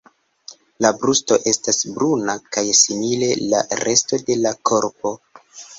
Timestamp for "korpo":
4.73-5.19